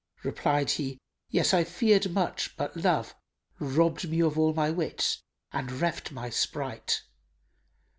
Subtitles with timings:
[0.23, 0.97] Replied he,
[1.29, 3.13] 'Yes, I fearèd much, but Love
[3.43, 7.03] * Robbed me of all my wits and reft my sprite.